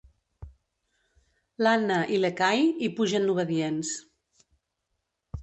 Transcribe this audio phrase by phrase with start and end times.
[1.63, 3.93] L'Anna i l'Ekahi hi pugen, obedients.